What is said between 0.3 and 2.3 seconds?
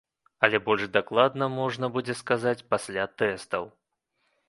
Але больш дакладна можна будзе